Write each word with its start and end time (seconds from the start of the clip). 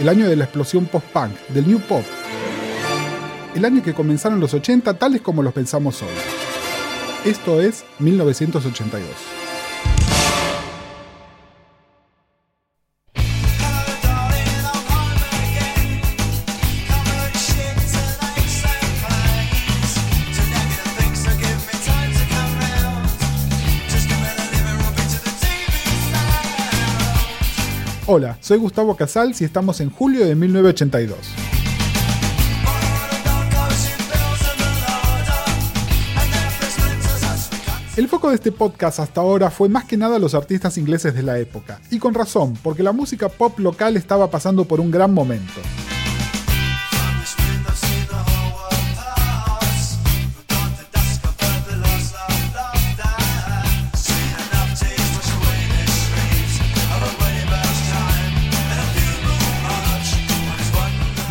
El 0.00 0.08
año 0.08 0.28
de 0.28 0.36
la 0.36 0.44
explosión 0.44 0.86
post-punk, 0.86 1.36
del 1.48 1.68
new 1.68 1.80
pop. 1.80 2.04
El 3.54 3.64
año 3.64 3.82
que 3.82 3.94
comenzaron 3.94 4.40
los 4.40 4.54
80 4.54 4.94
tales 4.94 5.20
como 5.20 5.42
los 5.42 5.52
pensamos 5.52 6.02
hoy. 6.02 6.08
Esto 7.24 7.60
es 7.60 7.84
1982. 7.98 9.41
Hola, 28.14 28.36
soy 28.42 28.58
Gustavo 28.58 28.94
Casals 28.94 29.40
y 29.40 29.46
estamos 29.46 29.80
en 29.80 29.88
julio 29.88 30.26
de 30.26 30.34
1982. 30.34 31.16
El 37.96 38.08
foco 38.08 38.28
de 38.28 38.34
este 38.34 38.52
podcast 38.52 38.98
hasta 38.98 39.22
ahora 39.22 39.50
fue 39.50 39.70
más 39.70 39.86
que 39.86 39.96
nada 39.96 40.18
los 40.18 40.34
artistas 40.34 40.76
ingleses 40.76 41.14
de 41.14 41.22
la 41.22 41.38
época, 41.38 41.80
y 41.90 41.98
con 41.98 42.12
razón, 42.12 42.52
porque 42.62 42.82
la 42.82 42.92
música 42.92 43.30
pop 43.30 43.58
local 43.58 43.96
estaba 43.96 44.30
pasando 44.30 44.66
por 44.66 44.78
un 44.78 44.90
gran 44.90 45.14
momento. 45.14 45.62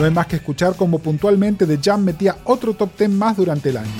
No 0.00 0.06
hay 0.06 0.12
más 0.12 0.28
que 0.28 0.36
escuchar 0.36 0.76
como 0.76 0.98
puntualmente 0.98 1.66
The 1.66 1.78
Jam 1.78 2.02
metía 2.02 2.38
otro 2.44 2.72
top 2.72 2.88
10 2.96 3.10
más 3.10 3.36
durante 3.36 3.68
el 3.68 3.76
año. 3.76 3.90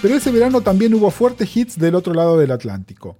Pero 0.00 0.14
ese 0.14 0.30
verano 0.30 0.60
también 0.60 0.94
hubo 0.94 1.10
fuertes 1.10 1.56
hits 1.56 1.76
del 1.76 1.96
otro 1.96 2.14
lado 2.14 2.38
del 2.38 2.52
Atlántico. 2.52 3.16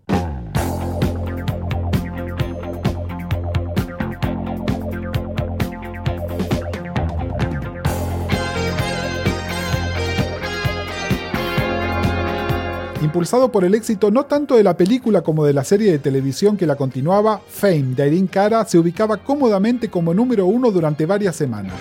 Impulsado 13.02 13.50
por 13.50 13.64
el 13.64 13.74
éxito 13.74 14.10
no 14.10 14.26
tanto 14.26 14.56
de 14.56 14.62
la 14.62 14.76
película 14.76 15.22
como 15.22 15.44
de 15.44 15.54
la 15.54 15.64
serie 15.64 15.90
de 15.90 15.98
televisión 15.98 16.56
que 16.56 16.66
la 16.66 16.76
continuaba, 16.76 17.40
Fame 17.48 17.94
de 17.96 18.06
Irene 18.06 18.28
Cara 18.28 18.64
se 18.64 18.78
ubicaba 18.78 19.16
cómodamente 19.16 19.88
como 19.88 20.14
número 20.14 20.46
uno 20.46 20.70
durante 20.70 21.06
varias 21.06 21.34
semanas. 21.34 21.74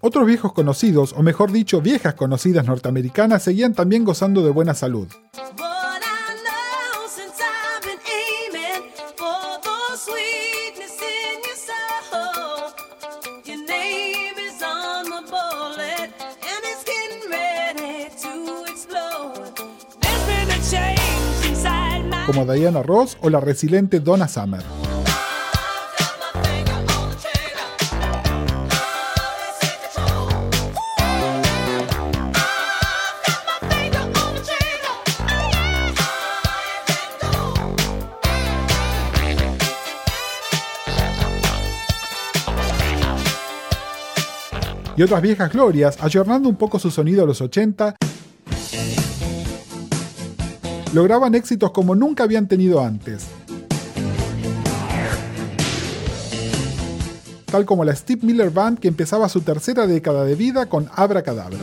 Otros 0.00 0.26
viejos 0.26 0.52
conocidos, 0.52 1.14
o 1.16 1.22
mejor 1.22 1.50
dicho, 1.50 1.80
viejas 1.80 2.14
conocidas 2.14 2.64
norteamericanas, 2.64 3.42
seguían 3.42 3.74
también 3.74 4.04
gozando 4.04 4.44
de 4.44 4.50
buena 4.50 4.72
salud. 4.72 5.08
Diana 22.46 22.82
Ross 22.82 23.18
o 23.20 23.30
la 23.30 23.40
resiliente 23.40 24.00
Donna 24.00 24.28
Summer. 24.28 24.62
y 44.96 45.02
otras 45.02 45.20
viejas 45.20 45.52
glorias, 45.52 45.98
ayornando 46.00 46.48
un 46.48 46.56
poco 46.56 46.78
su 46.78 46.90
sonido 46.90 47.22
a 47.22 47.26
los 47.26 47.40
80, 47.40 47.96
lograban 50.96 51.34
éxitos 51.34 51.72
como 51.72 51.94
nunca 51.94 52.24
habían 52.24 52.48
tenido 52.48 52.80
antes. 52.80 53.26
Tal 57.44 57.66
como 57.66 57.84
la 57.84 57.94
Steve 57.94 58.22
Miller 58.22 58.50
Band 58.50 58.78
que 58.78 58.88
empezaba 58.88 59.28
su 59.28 59.42
tercera 59.42 59.86
década 59.86 60.24
de 60.24 60.34
vida 60.34 60.70
con 60.70 60.88
Abra 60.94 61.22
Cadabra. 61.22 61.58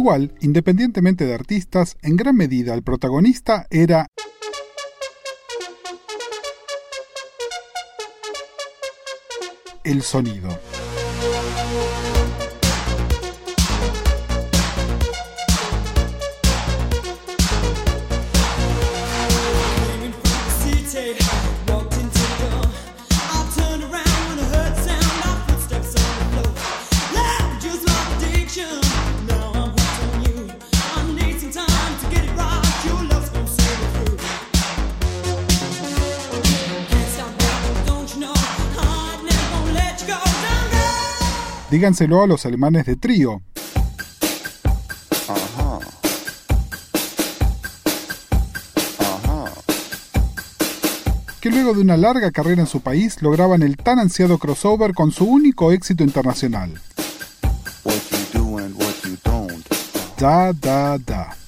Igual, 0.00 0.32
independientemente 0.40 1.26
de 1.26 1.34
artistas, 1.34 1.98
en 2.00 2.16
gran 2.16 2.34
medida 2.34 2.72
el 2.72 2.82
protagonista 2.82 3.66
era 3.70 4.06
el 9.84 10.00
sonido. 10.02 10.69
Díganselo 41.70 42.22
a 42.22 42.26
los 42.26 42.44
alemanes 42.46 42.86
de 42.86 42.96
trío. 42.96 43.42
que 51.40 51.48
luego 51.48 51.72
de 51.72 51.80
una 51.80 51.96
larga 51.96 52.30
carrera 52.32 52.60
en 52.60 52.66
su 52.66 52.80
país 52.82 53.22
lograban 53.22 53.62
el 53.62 53.78
tan 53.78 53.98
ansiado 53.98 54.36
crossover 54.36 54.92
con 54.92 55.10
su 55.10 55.24
único 55.24 55.72
éxito 55.72 56.04
internacional. 56.04 56.78
Da, 60.18 60.52
da, 60.52 60.98
da. 60.98 61.39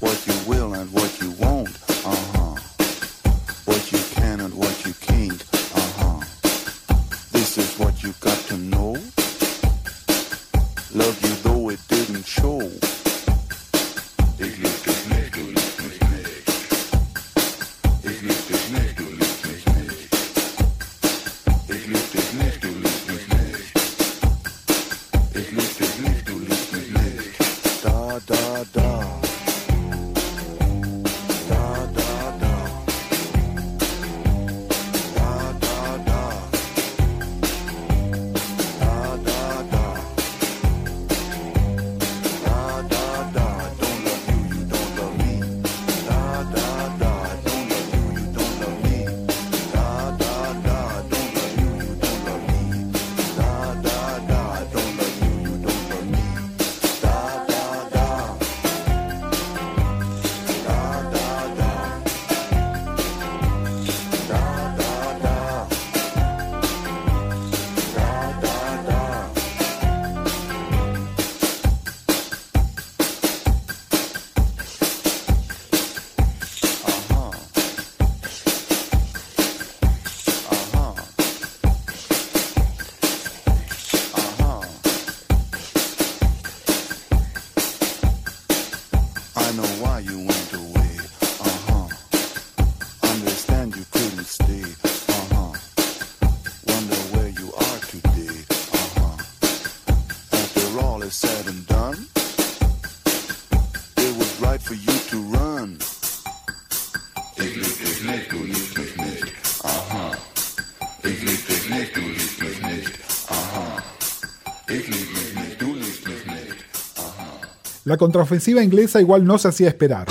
La 117.85 117.97
contraofensiva 117.97 118.63
inglesa 118.63 119.01
igual 119.01 119.27
no 119.27 119.39
se 119.39 119.49
hacía 119.49 119.69
esperar. 119.69 120.07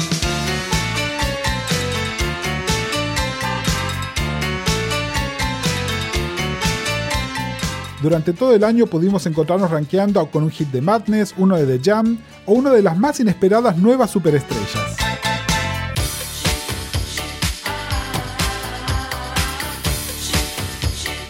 Durante 8.01 8.33
todo 8.33 8.55
el 8.55 8.63
año 8.63 8.87
pudimos 8.87 9.25
encontrarnos 9.27 9.69
rankeando 9.69 10.25
con 10.31 10.43
un 10.43 10.49
hit 10.49 10.69
de 10.69 10.81
Madness, 10.81 11.35
uno 11.37 11.55
de 11.55 11.77
The 11.77 11.89
Jam 11.89 12.17
o 12.47 12.53
una 12.53 12.71
de 12.71 12.81
las 12.81 12.97
más 12.97 13.19
inesperadas 13.19 13.77
nuevas 13.77 14.09
superestrellas. 14.09 14.97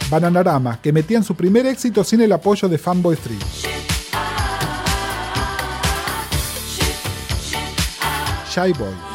Bananarama, 0.09 0.81
que 0.81 0.93
metían 0.93 1.23
su 1.23 1.35
primer 1.35 1.65
éxito 1.65 2.03
sin 2.03 2.21
el 2.21 2.31
apoyo 2.31 2.69
de 2.69 2.77
Fanboy 2.77 3.15
Street. 3.15 3.39
Shy 8.49 8.73
Boy. 8.73 9.10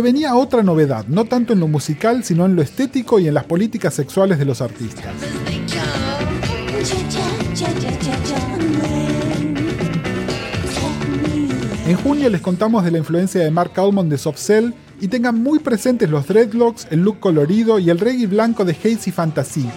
Se 0.00 0.02
venía 0.02 0.34
otra 0.34 0.62
novedad, 0.62 1.04
no 1.08 1.26
tanto 1.26 1.52
en 1.52 1.60
lo 1.60 1.68
musical, 1.68 2.24
sino 2.24 2.46
en 2.46 2.56
lo 2.56 2.62
estético 2.62 3.18
y 3.18 3.28
en 3.28 3.34
las 3.34 3.44
políticas 3.44 3.92
sexuales 3.92 4.38
de 4.38 4.46
los 4.46 4.62
artistas. 4.62 5.04
En 11.86 11.96
junio 11.96 12.30
les 12.30 12.40
contamos 12.40 12.82
de 12.82 12.90
la 12.92 12.96
influencia 12.96 13.42
de 13.42 13.50
Mark 13.50 13.72
Almond 13.76 14.10
de 14.10 14.16
Soft 14.16 14.38
Cell 14.38 14.70
y 15.02 15.08
tengan 15.08 15.38
muy 15.38 15.58
presentes 15.58 16.08
los 16.08 16.26
dreadlocks, 16.26 16.86
el 16.90 17.00
look 17.00 17.20
colorido 17.20 17.78
y 17.78 17.90
el 17.90 17.98
reggae 17.98 18.26
blanco 18.26 18.64
de 18.64 18.72
Hazy 18.72 19.10
Fantasy. 19.10 19.68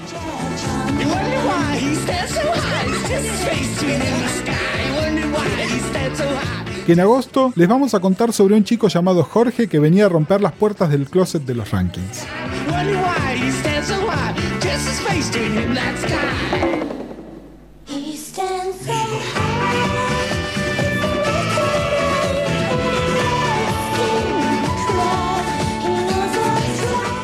Que 6.85 6.93
en 6.93 6.99
agosto 6.99 7.53
les 7.55 7.67
vamos 7.69 7.93
a 7.93 8.01
contar 8.01 8.33
sobre 8.33 8.55
un 8.55 8.65
chico 8.65 8.89
llamado 8.89 9.23
Jorge 9.23 9.69
que 9.69 9.79
venía 9.79 10.07
a 10.07 10.09
romper 10.09 10.41
las 10.41 10.51
puertas 10.51 10.89
del 10.89 11.09
closet 11.09 11.43
de 11.43 11.55
los 11.55 11.71
rankings. 11.71 12.25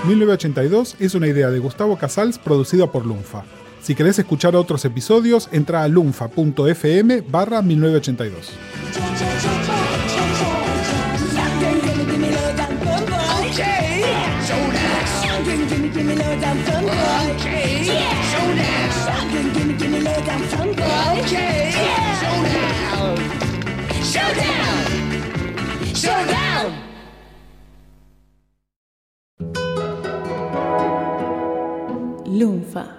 1982 0.09 0.95
es 0.99 1.13
una 1.13 1.27
idea 1.27 1.51
de 1.51 1.59
Gustavo 1.59 1.97
Casals 1.97 2.39
producida 2.39 2.91
por 2.91 3.05
Lunfa. 3.05 3.43
Si 3.81 3.95
querés 3.95 4.19
escuchar 4.19 4.55
otros 4.55 4.85
episodios, 4.85 5.49
entra 5.51 5.83
a 5.83 5.87
lunfa.fm 5.87 7.21
barra 7.29 7.61
1982. 7.61 8.51
Lunfa. 32.31 32.98